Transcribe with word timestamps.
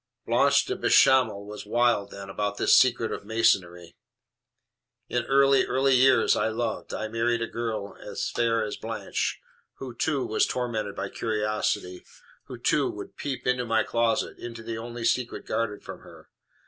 "Blanche 0.25 0.65
de 0.65 0.75
Bechamel 0.75 1.45
was 1.45 1.63
wild, 1.67 2.09
then, 2.09 2.27
about 2.27 2.57
this 2.57 2.75
secret 2.75 3.11
of 3.11 3.23
Masonry. 3.23 3.95
In 5.09 5.25
early, 5.27 5.67
early 5.67 5.95
days 5.95 6.35
I 6.35 6.47
loved, 6.47 6.91
I 6.91 7.07
married 7.07 7.43
a 7.43 7.47
girl 7.47 7.95
fair 8.33 8.65
as 8.65 8.77
Blanche, 8.77 9.39
who, 9.75 9.93
too, 9.93 10.25
was 10.25 10.47
tormented 10.47 10.95
by 10.95 11.09
curiosity, 11.09 12.03
who, 12.45 12.57
too, 12.57 12.89
would 12.89 13.15
peep 13.15 13.45
into 13.45 13.63
my 13.63 13.83
closet, 13.83 14.39
into 14.39 14.63
the 14.63 14.75
only 14.79 15.05
secret 15.05 15.45
guarded 15.45 15.83
from 15.83 15.99
her. 15.99 16.31